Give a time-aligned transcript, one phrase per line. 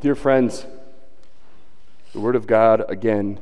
[0.00, 0.64] Dear friends,
[2.14, 3.38] the Word of God again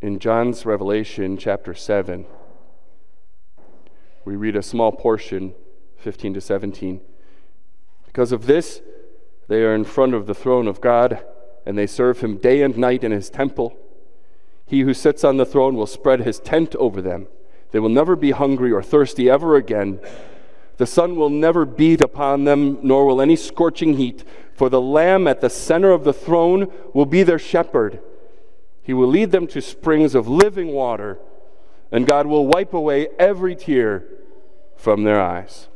[0.00, 2.26] in John's Revelation, chapter 7.
[4.24, 5.54] We read a small portion,
[5.96, 7.00] 15 to 17.
[8.06, 8.82] Because of this,
[9.48, 11.24] they are in front of the throne of God,
[11.66, 13.76] and they serve him day and night in his temple.
[14.64, 17.26] He who sits on the throne will spread his tent over them.
[17.72, 19.98] They will never be hungry or thirsty ever again.
[20.80, 24.24] The sun will never beat upon them, nor will any scorching heat,
[24.54, 28.00] for the Lamb at the center of the throne will be their shepherd.
[28.82, 31.18] He will lead them to springs of living water,
[31.92, 34.06] and God will wipe away every tear
[34.74, 35.68] from their eyes.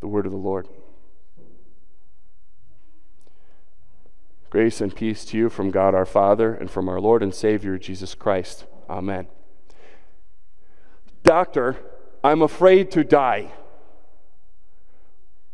[0.00, 0.66] The word of the Lord.
[4.50, 7.78] Grace and peace to you from God our Father and from our Lord and Savior
[7.78, 8.64] Jesus Christ.
[8.90, 9.28] Amen.
[11.22, 11.76] Doctor,
[12.24, 13.52] I'm afraid to die.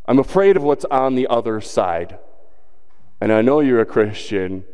[0.06, 2.18] I'm afraid of what's on the other side.
[3.20, 4.64] And I know you're a Christian,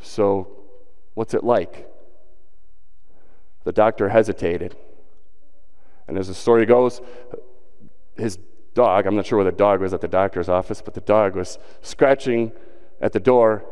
[0.00, 0.48] so
[1.12, 1.86] what's it like?
[3.64, 4.76] The doctor hesitated.
[6.08, 7.02] And as the story goes,
[8.16, 8.38] his
[8.72, 11.36] dog, I'm not sure where the dog was at the doctor's office, but the dog
[11.36, 12.50] was scratching
[12.98, 13.62] at the door.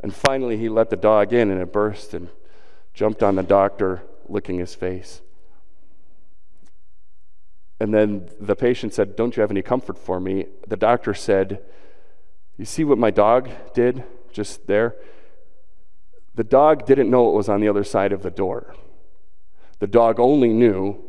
[0.00, 2.28] And finally, he let the dog in and it burst and
[2.94, 5.20] jumped on the doctor, licking his face.
[7.84, 10.46] And then the patient said, Don't you have any comfort for me?
[10.66, 11.60] The doctor said,
[12.56, 14.96] You see what my dog did just there?
[16.34, 18.74] The dog didn't know it was on the other side of the door.
[19.80, 21.04] The dog only knew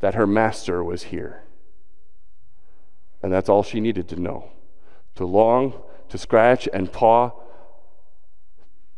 [0.00, 1.44] that her master was here.
[3.22, 4.50] And that's all she needed to know
[5.14, 5.72] to long,
[6.10, 7.30] to scratch and paw,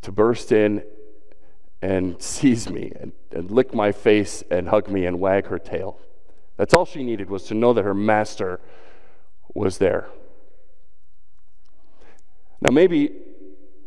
[0.03, 0.83] to burst in
[1.81, 6.01] and seize me and, and lick my face and hug me and wag her tail.
[6.59, 8.61] That's all she needed was to know that her master
[9.55, 10.09] was there.
[12.61, 13.13] Now, maybe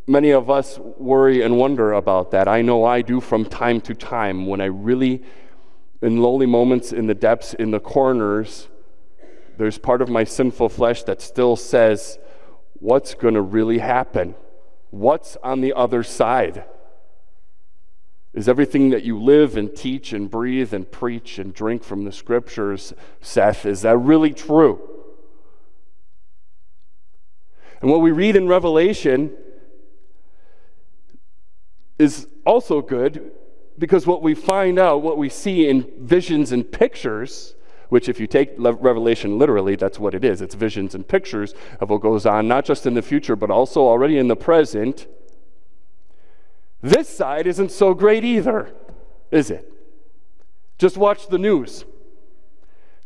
[0.07, 2.47] many of us worry and wonder about that.
[2.47, 5.21] I know I do from time to time when I really,
[6.01, 8.69] in lonely moments, in the depths, in the corners,
[9.57, 12.17] there's part of my sinful flesh that still says,
[12.75, 14.33] What's going to really happen?
[14.89, 16.63] What's on the other side?
[18.33, 22.13] Is everything that you live and teach and breathe and preach and drink from the
[22.13, 24.79] scriptures, Seth, is that really true?
[27.81, 29.35] And what we read in Revelation
[31.99, 33.31] is also good
[33.77, 37.55] because what we find out, what we see in visions and pictures,
[37.89, 41.89] which, if you take Revelation literally, that's what it is it's visions and pictures of
[41.89, 45.07] what goes on, not just in the future, but also already in the present
[46.81, 48.73] this side isn't so great either,
[49.29, 49.71] is it?
[50.77, 51.85] Just watch the news.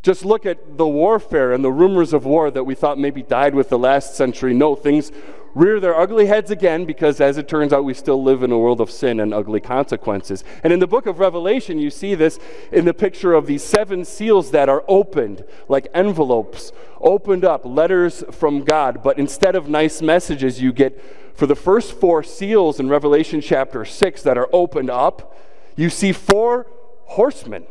[0.01, 3.55] Just look at the warfare and the rumors of war that we thought maybe died
[3.55, 4.53] with the last century.
[4.53, 5.11] No, things
[5.55, 8.59] rear their ugly heads again because, as it turns out, we still live in a
[8.59, 10.43] world of sin and ugly consequences.
[10.63, 12.37] And in the book of Revelation, you see this
[12.71, 18.23] in the picture of these seven seals that are opened, like envelopes, opened up, letters
[18.31, 19.01] from God.
[19.01, 21.01] But instead of nice messages, you get
[21.35, 25.37] for the first four seals in Revelation chapter 6 that are opened up,
[25.75, 26.67] you see four
[27.05, 27.65] horsemen.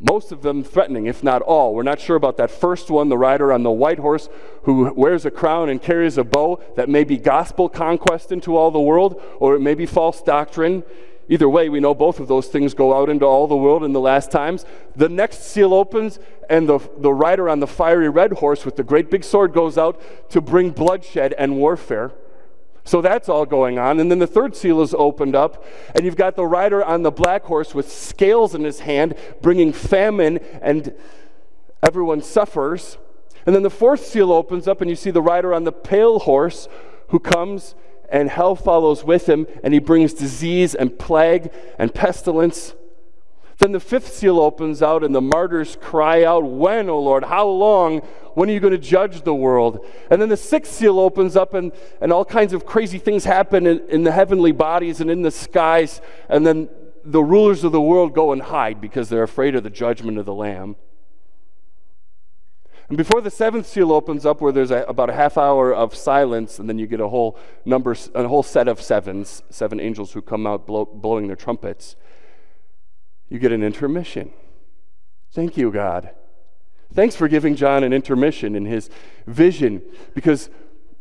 [0.00, 1.74] Most of them threatening, if not all.
[1.74, 4.30] We're not sure about that first one, the rider on the white horse
[4.62, 6.62] who wears a crown and carries a bow.
[6.76, 10.84] That may be gospel conquest into all the world, or it may be false doctrine.
[11.28, 13.92] Either way, we know both of those things go out into all the world in
[13.92, 14.64] the last times.
[14.96, 16.18] The next seal opens,
[16.48, 19.76] and the, the rider on the fiery red horse with the great big sword goes
[19.76, 20.00] out
[20.30, 22.12] to bring bloodshed and warfare.
[22.90, 24.00] So that's all going on.
[24.00, 25.64] And then the third seal is opened up,
[25.94, 29.72] and you've got the rider on the black horse with scales in his hand, bringing
[29.72, 30.92] famine, and
[31.84, 32.98] everyone suffers.
[33.46, 36.18] And then the fourth seal opens up, and you see the rider on the pale
[36.18, 36.66] horse
[37.10, 37.76] who comes
[38.08, 42.74] and hell follows with him, and he brings disease and plague and pestilence.
[43.60, 47.24] Then the fifth seal opens out, and the martyrs cry out, When, O Lord?
[47.24, 47.98] How long?
[48.32, 49.84] When are you going to judge the world?
[50.10, 51.70] And then the sixth seal opens up, and,
[52.00, 55.30] and all kinds of crazy things happen in, in the heavenly bodies and in the
[55.30, 56.00] skies.
[56.30, 56.70] And then
[57.04, 60.24] the rulers of the world go and hide because they're afraid of the judgment of
[60.24, 60.76] the Lamb.
[62.88, 65.94] And before the seventh seal opens up, where there's a, about a half hour of
[65.94, 70.12] silence, and then you get a whole number, a whole set of sevens, seven angels
[70.12, 71.94] who come out blow, blowing their trumpets,
[73.30, 74.32] you get an intermission.
[75.32, 76.10] Thank you, God.
[76.92, 78.90] Thanks for giving John an intermission in his
[79.26, 79.80] vision,
[80.12, 80.50] because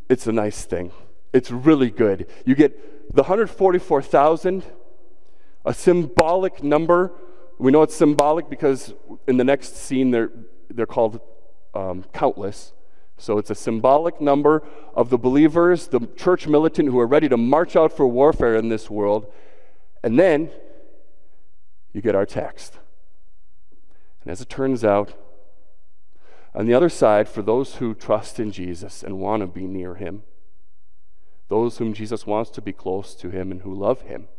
[0.08, 0.92] it's a nice thing.
[1.34, 2.28] It's really good.
[2.46, 4.64] You get the 144,000,
[5.66, 7.12] a symbolic number.
[7.58, 8.94] We know it's symbolic because
[9.28, 10.32] in the next scene they're,
[10.70, 11.20] they're called
[11.74, 12.74] um, countless.
[13.18, 17.38] So it's a symbolic number of the believers, the church militant who are ready to
[17.38, 19.32] march out for warfare in this world.
[20.04, 20.52] And then
[22.00, 22.80] you get our text.
[24.24, 25.16] And as it turns out,
[26.56, 29.96] on the other side, for those who trust in Jesus and want to be near
[29.96, 30.24] him,
[31.50, 34.30] those whom Jesus wants to be close to him and who love him,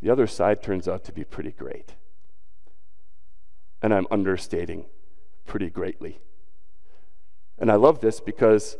[0.00, 1.96] the other side turns out to be pretty great.
[3.82, 4.84] And I'm understating
[5.46, 6.20] pretty greatly.
[7.58, 8.76] And I love this because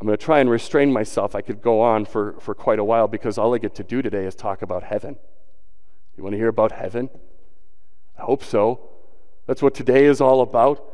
[0.00, 1.36] I'm going to try and restrain myself.
[1.36, 4.02] I could go on for, for quite a while because all I get to do
[4.02, 5.16] today is talk about heaven.
[6.16, 7.10] You want to hear about heaven?
[8.18, 8.80] I hope so.
[9.46, 10.84] That's what today is all about.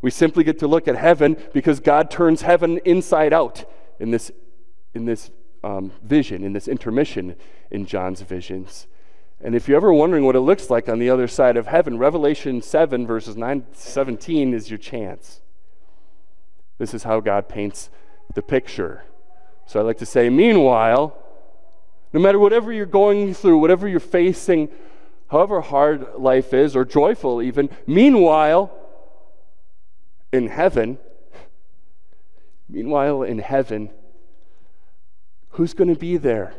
[0.00, 3.64] We simply get to look at heaven because God turns heaven inside out
[3.98, 4.30] in this,
[4.94, 5.30] in this
[5.64, 7.36] um, vision, in this intermission
[7.70, 8.86] in John's visions.
[9.40, 11.98] And if you're ever wondering what it looks like on the other side of heaven,
[11.98, 15.40] Revelation 7, verses 9 17 is your chance.
[16.78, 17.90] This is how God paints
[18.34, 19.04] the picture.
[19.66, 21.16] So I like to say, meanwhile,
[22.12, 24.68] no matter whatever you're going through, whatever you're facing,
[25.28, 28.72] however hard life is, or joyful even, meanwhile,
[30.32, 30.98] in heaven,
[32.68, 33.90] meanwhile, in heaven,
[35.50, 36.54] who's going to be there?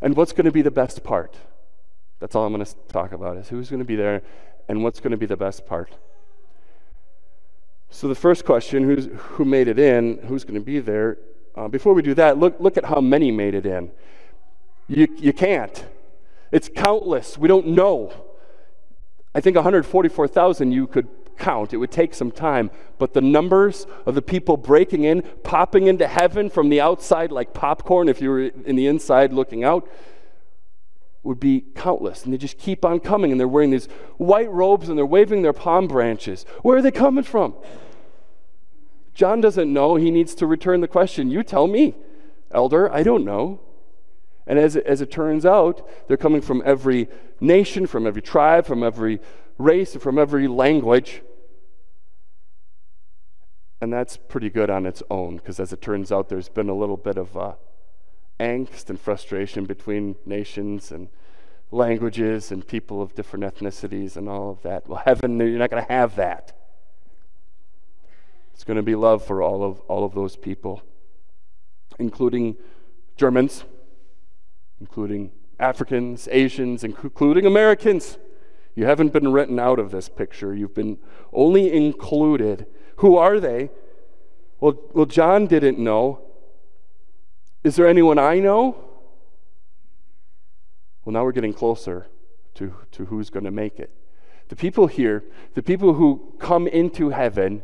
[0.00, 1.36] And what's going to be the best part?
[2.20, 4.22] That's all I'm going to talk about is who's going to be there
[4.68, 5.92] and what's going to be the best part.
[7.90, 11.18] So the first question, who's, who made it in, who's going to be there?
[11.54, 13.92] Uh, before we do that, look, look at how many made it in.
[14.86, 15.86] You, you can't.
[16.52, 17.38] It's countless.
[17.38, 18.12] We don't know.
[19.34, 21.72] I think 144,000 you could count.
[21.72, 22.70] It would take some time.
[22.98, 27.52] But the numbers of the people breaking in, popping into heaven from the outside like
[27.52, 29.88] popcorn, if you were in the inside looking out,
[31.22, 32.24] would be countless.
[32.24, 33.32] And they just keep on coming.
[33.32, 33.86] And they're wearing these
[34.18, 36.44] white robes and they're waving their palm branches.
[36.62, 37.54] Where are they coming from?
[39.14, 39.96] John doesn't know.
[39.96, 41.30] He needs to return the question.
[41.30, 41.94] You tell me,
[42.50, 42.92] elder.
[42.92, 43.60] I don't know.
[44.46, 47.08] And as as it turns out, they're coming from every
[47.40, 49.20] nation, from every tribe, from every
[49.58, 51.22] race, from every language.
[53.80, 56.74] And that's pretty good on its own, because as it turns out, there's been a
[56.74, 57.54] little bit of uh,
[58.38, 61.08] angst and frustration between nations and
[61.70, 64.88] languages and people of different ethnicities and all of that.
[64.88, 66.52] Well, heaven, you're not going to have that.
[68.54, 70.82] It's going to be love for all of, all of those people,
[71.98, 72.56] including
[73.16, 73.64] Germans,
[74.84, 78.18] including Africans, Asians, including Americans.
[78.74, 80.98] You haven't been written out of this picture, you've been
[81.32, 82.66] only included.
[82.96, 83.70] Who are they?
[84.60, 86.20] Well, well John didn't know.
[87.64, 88.76] Is there anyone I know?
[91.02, 92.08] Well, now we're getting closer
[92.56, 93.90] to, to who's going to make it.
[94.48, 97.62] The people here, the people who come into heaven,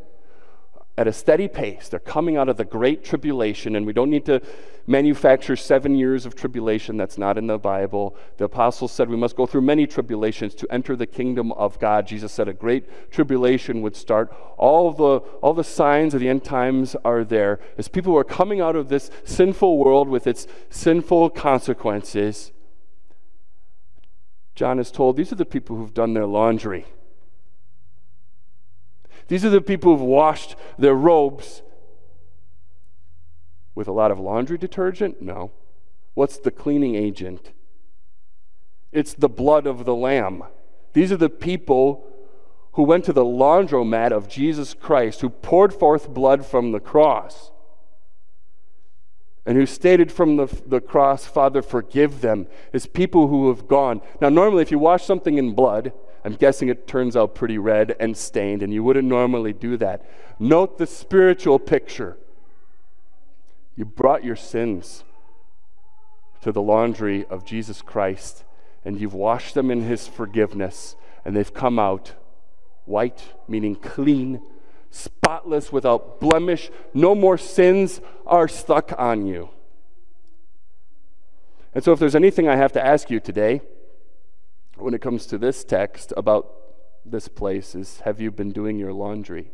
[1.01, 1.89] at a steady pace.
[1.89, 4.43] They're coming out of the great tribulation, and we don't need to
[4.87, 6.99] manufacture seven years of tribulation.
[6.99, 8.15] That's not in the Bible.
[8.37, 12.07] The apostles said we must go through many tribulations to enter the kingdom of God.
[12.07, 14.31] Jesus said a great tribulation would start.
[14.59, 17.61] All the, all the signs of the end times are there.
[17.79, 22.53] As people are coming out of this sinful world with its sinful consequences,
[24.55, 26.85] John is told these are the people who've done their laundry.
[29.31, 31.63] These are the people who've washed their robes
[33.77, 35.23] with a lot of laundry detergent?
[35.23, 35.53] No.
[36.15, 37.53] What's the cleaning agent?
[38.91, 40.43] It's the blood of the Lamb.
[40.95, 42.05] These are the people
[42.73, 47.53] who went to the laundromat of Jesus Christ, who poured forth blood from the cross,
[49.47, 54.01] and who stated from the, the cross, Father, forgive them, as people who have gone.
[54.21, 55.93] Now, normally, if you wash something in blood,
[56.25, 60.05] I'm guessing it turns out pretty red and stained, and you wouldn't normally do that.
[60.39, 62.17] Note the spiritual picture.
[63.77, 65.05] You brought your sins
[66.43, 68.45] to the laundry of Jesus Christ,
[68.85, 72.15] and you've washed them in His forgiveness, and they've come out
[72.85, 74.43] white, meaning clean,
[74.91, 76.71] spotless, without blemish.
[76.93, 79.51] No more sins are stuck on you.
[81.73, 83.63] And so, if there's anything I have to ask you today,
[84.83, 86.53] when it comes to this text about
[87.05, 89.51] this place is have you been doing your laundry?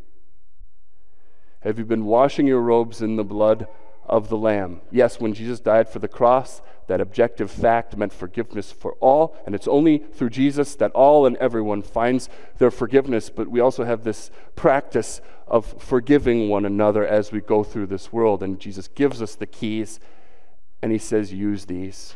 [1.60, 3.66] Have you been washing your robes in the blood
[4.04, 4.80] of the Lamb?
[4.90, 9.54] Yes, when Jesus died for the cross, that objective fact meant forgiveness for all, and
[9.54, 12.28] it's only through Jesus that all and everyone finds
[12.58, 13.30] their forgiveness.
[13.30, 18.12] But we also have this practice of forgiving one another as we go through this
[18.12, 19.98] world, and Jesus gives us the keys,
[20.82, 22.14] and He says, use these.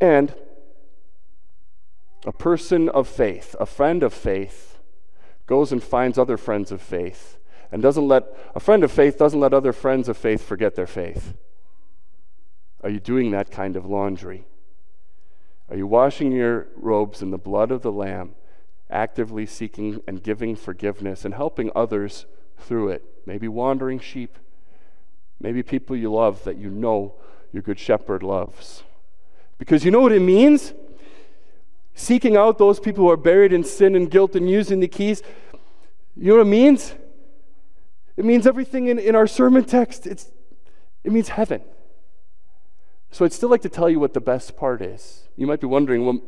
[0.00, 0.34] And
[2.24, 4.78] a person of faith, a friend of faith,
[5.46, 7.38] goes and finds other friends of faith
[7.72, 8.24] and doesn't let
[8.54, 11.34] a friend of faith doesn't let other friends of faith forget their faith.
[12.82, 14.44] Are you doing that kind of laundry?
[15.70, 18.34] Are you washing your robes in the blood of the Lamb,
[18.90, 22.26] actively seeking and giving forgiveness and helping others
[22.58, 23.04] through it?
[23.24, 24.36] Maybe wandering sheep,
[25.40, 27.14] maybe people you love that you know
[27.52, 28.82] your good shepherd loves.
[29.58, 30.74] Because you know what it means?
[31.94, 35.22] Seeking out those people who are buried in sin and guilt and using the keys.
[36.16, 36.94] You know what it means?
[38.16, 40.06] It means everything in, in our sermon text.
[40.06, 40.30] It's,
[41.04, 41.62] it means heaven.
[43.10, 45.28] So I'd still like to tell you what the best part is.
[45.36, 46.20] You might be wondering, well,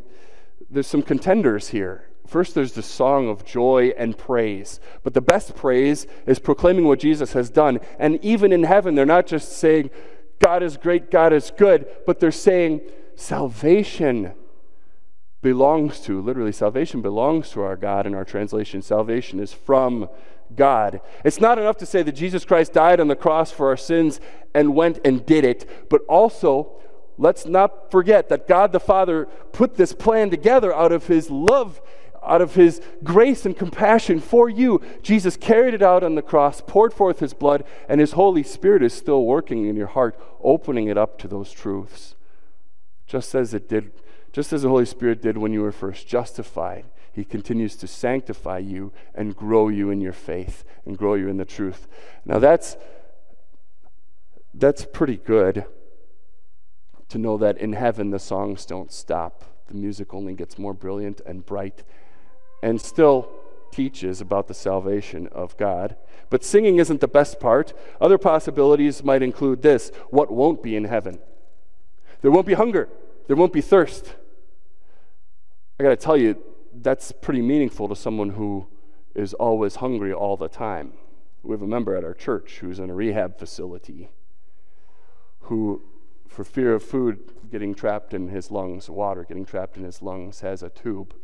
[0.71, 2.09] there's some contenders here.
[2.27, 4.81] First, there's the song of joy and praise.
[5.03, 7.81] But the best praise is proclaiming what Jesus has done.
[7.99, 9.91] And even in heaven, they're not just saying,
[10.41, 12.81] God is great, God is good, but they're saying,
[13.15, 14.33] salvation
[15.45, 18.81] belongs to, literally, salvation belongs to our God in our translation.
[18.81, 20.09] Salvation is from
[20.57, 21.03] God.
[21.23, 24.21] It's not enough to say that Jesus Christ died on the cross for our sins
[24.55, 26.81] and went and did it, but also
[27.19, 31.83] let's not forget that God the Father put this plan together out of his love,
[32.23, 34.81] out of his grace and compassion for you.
[35.03, 38.83] Jesus carried it out on the cross, poured forth his blood, and his Holy Spirit
[38.83, 42.15] is still working in your heart, opening it up to those truths.
[43.07, 43.93] Just as it did,
[44.35, 48.59] just as the Holy Spirit did when you were first justified he continues to sanctify
[48.59, 51.87] you and grow you in your faith and grow you in the truth.
[52.25, 52.77] Now that's
[54.53, 55.65] that's pretty good
[57.09, 59.45] to know that in heaven the songs don't stop.
[59.69, 61.85] The music only gets more brilliant and bright
[62.63, 63.31] and still
[63.71, 65.97] teaches about the salvation of God.
[66.31, 67.73] But singing isn't the best part.
[68.01, 71.21] Other possibilities might include this what won't be in heaven?
[72.23, 72.89] There won't be hunger,
[73.29, 74.17] there won't be thirst.
[75.79, 76.39] I got to tell you,
[76.73, 78.67] that's pretty meaningful to someone who
[79.15, 80.93] is always hungry all the time.
[81.43, 84.11] We have a member at our church who's in a rehab facility
[85.41, 85.83] who,
[86.27, 90.41] for fear of food getting trapped in his lungs, water getting trapped in his lungs,
[90.41, 91.15] has a tube.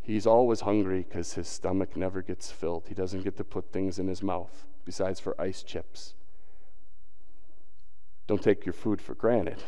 [0.00, 2.88] He's always hungry because his stomach never gets filled.
[2.88, 6.14] He doesn't get to put things in his mouth besides for ice chips.
[8.26, 9.62] Don't take your food for granted.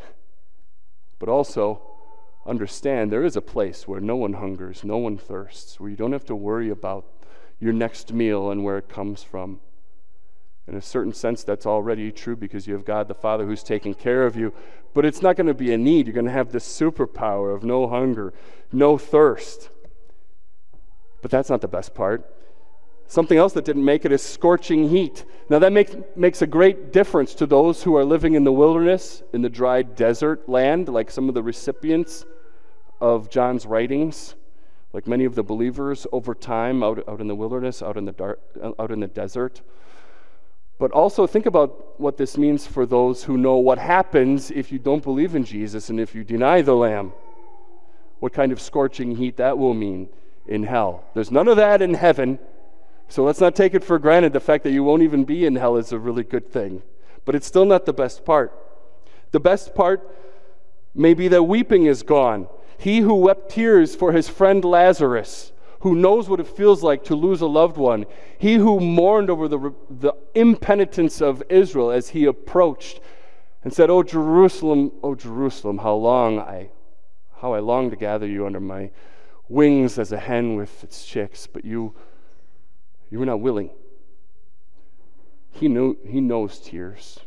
[1.18, 1.93] But also,
[2.46, 6.12] understand there is a place where no one hungers, no one thirsts, where you don't
[6.12, 7.06] have to worry about
[7.58, 9.60] your next meal and where it comes from.
[10.66, 13.94] In a certain sense, that's already true because you have God the Father who's taking
[13.94, 14.52] care of you.
[14.94, 16.06] But it's not going to be a need.
[16.06, 18.32] You're going to have this superpower of no hunger,
[18.72, 19.70] no thirst.
[21.20, 22.30] But that's not the best part.
[23.06, 25.26] Something else that didn't make it is scorching heat.
[25.50, 29.22] Now, that make, makes a great difference to those who are living in the wilderness,
[29.34, 32.24] in the dry desert land, like some of the recipients
[33.00, 34.34] of John's writings,
[34.92, 38.12] like many of the believers over time out, out in the wilderness, out in the,
[38.12, 38.40] dark,
[38.78, 39.62] out in the desert.
[40.78, 44.78] But also think about what this means for those who know what happens if you
[44.78, 47.12] don't believe in Jesus and if you deny the Lamb.
[48.18, 50.08] What kind of scorching heat that will mean
[50.46, 51.04] in hell.
[51.14, 52.38] There's none of that in heaven.
[53.08, 54.32] So let's not take it for granted.
[54.32, 56.82] The fact that you won't even be in hell is a really good thing.
[57.24, 58.52] But it's still not the best part.
[59.30, 60.08] The best part
[60.94, 62.48] may be that weeping is gone.
[62.78, 67.14] He who wept tears for his friend Lazarus, who knows what it feels like to
[67.14, 68.06] lose a loved one,
[68.38, 73.00] he who mourned over the, the impenitence of Israel as he approached
[73.62, 76.70] and said, "O Jerusalem, O Jerusalem, how long I,
[77.36, 78.90] how I long to gather you under my
[79.48, 81.94] wings as a hen with its chicks, but you,
[83.10, 83.70] you were not willing."
[85.52, 87.20] He knew he knows tears,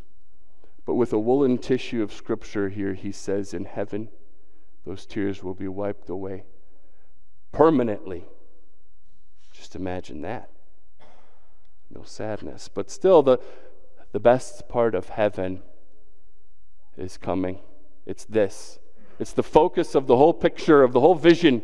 [0.84, 4.08] but with a woolen tissue of Scripture here, he says, "In heaven."
[4.84, 6.44] Those tears will be wiped away
[7.52, 8.24] permanently.
[9.52, 10.50] Just imagine that.
[11.90, 12.68] No sadness.
[12.72, 13.38] But still, the,
[14.12, 15.62] the best part of heaven
[16.96, 17.60] is coming.
[18.06, 18.78] It's this.
[19.18, 21.62] It's the focus of the whole picture, of the whole vision.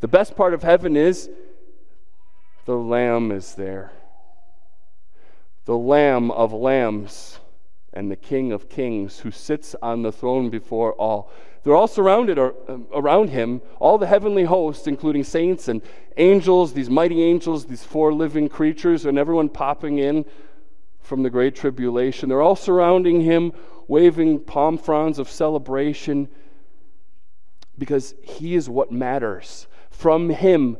[0.00, 1.28] The best part of heaven is
[2.64, 3.92] the Lamb is there.
[5.64, 7.38] The Lamb of lambs
[7.98, 11.32] and the King of kings who sits on the throne before all.
[11.64, 15.82] They're all surrounded um, around him, all the heavenly hosts, including saints and
[16.16, 20.24] angels, these mighty angels, these four living creatures, and everyone popping in
[21.00, 22.28] from the great tribulation.
[22.28, 23.52] They're all surrounding him,
[23.88, 26.28] waving palm fronds of celebration
[27.76, 29.66] because he is what matters.
[29.90, 30.76] From him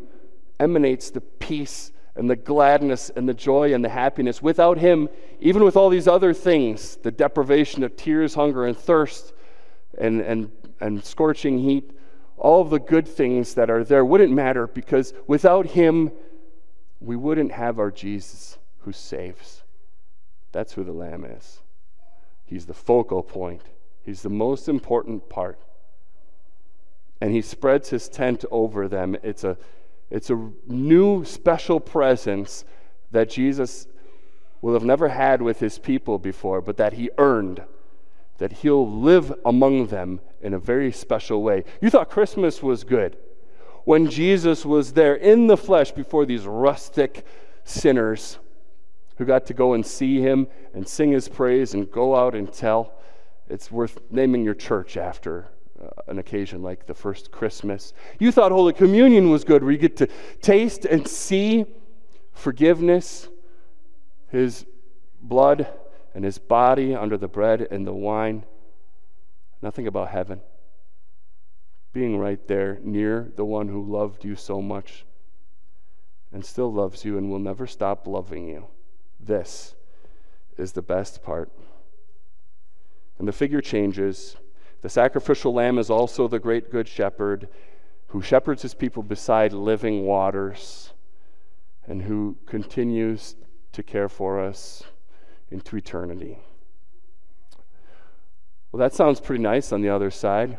[0.61, 4.43] emanates the peace and the gladness and the joy and the happiness.
[4.43, 5.09] Without him,
[5.41, 9.33] even with all these other things, the deprivation of tears, hunger, and thirst,
[9.97, 11.91] and, and and scorching heat,
[12.37, 16.13] all the good things that are there wouldn't matter because without Him,
[17.01, 19.63] we wouldn't have our Jesus who saves.
[20.53, 21.61] That's who the Lamb is.
[22.45, 23.63] He's the focal point,
[24.05, 25.59] He's the most important part.
[27.21, 29.17] And He spreads His tent over them.
[29.23, 29.59] It's a,
[30.11, 32.65] it's a new special presence
[33.11, 33.87] that Jesus
[34.61, 37.65] will have never had with His people before, but that He earned
[38.39, 41.65] that he'll live among them in a very special way.
[41.81, 43.17] You thought Christmas was good
[43.85, 47.27] when Jesus was there in the flesh before these rustic
[47.65, 48.39] sinners
[49.17, 52.53] who got to go and see him and sing his praise and go out and
[52.53, 52.93] tell.
[53.49, 55.49] It's worth naming your church after
[55.81, 57.93] Uh, an occasion like the first Christmas.
[58.19, 60.09] You thought Holy Communion was good, where you get to
[60.43, 61.67] taste and see
[62.33, 63.29] forgiveness,
[64.29, 64.67] his
[65.21, 65.69] blood
[66.15, 68.45] and his body under the bread and the wine.
[69.63, 70.41] Nothing about heaven.
[71.93, 75.05] Being right there near the one who loved you so much
[76.33, 78.67] and still loves you and will never stop loving you.
[79.21, 79.77] This
[80.57, 81.53] is the best part.
[83.19, 84.37] And the figure changes.
[84.81, 87.49] The sacrificial lamb is also the great good shepherd
[88.09, 90.93] who shepherds his people beside living waters
[91.87, 93.35] and who continues
[93.73, 94.85] to care for us
[95.51, 96.39] into eternity.
[98.71, 100.59] Well, that sounds pretty nice on the other side.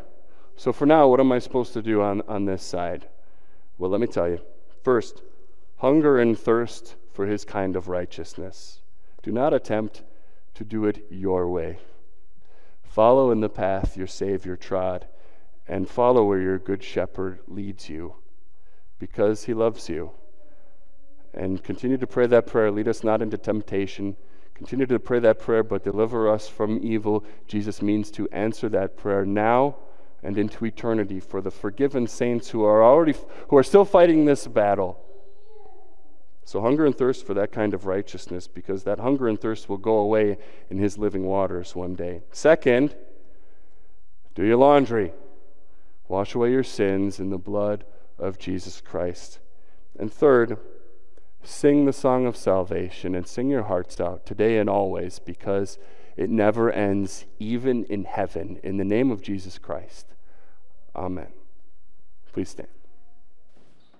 [0.56, 3.08] So, for now, what am I supposed to do on, on this side?
[3.78, 4.40] Well, let me tell you.
[4.84, 5.22] First,
[5.78, 8.82] hunger and thirst for his kind of righteousness.
[9.24, 10.04] Do not attempt
[10.56, 11.80] to do it your way.
[12.90, 15.08] Follow in the path your Savior trod,
[15.68, 18.16] and follow where your good shepherd leads you,
[19.00, 20.12] because he loves you.
[21.34, 24.18] And continue to pray that prayer lead us not into temptation
[24.60, 27.24] Continue to pray that prayer, but deliver us from evil.
[27.48, 29.78] Jesus means to answer that prayer now
[30.22, 33.16] and into eternity for the forgiven saints who are already
[33.48, 35.00] who are still fighting this battle.
[36.50, 39.78] So hunger and thirst for that kind of righteousness because that hunger and thirst will
[39.78, 40.40] go away
[40.72, 42.24] in his living waters one day.
[42.32, 42.96] Second,
[44.34, 45.14] do your laundry.
[46.08, 47.86] Wash away your sins in the blood
[48.18, 49.38] of Jesus Christ.
[50.00, 50.58] And third,
[51.44, 55.78] Sing the song of salvation and sing your hearts out today and always because
[56.18, 58.60] it never ends, even in heaven.
[58.64, 60.08] In the name of Jesus Christ.
[60.96, 61.32] Amen.
[62.34, 62.79] Please stand.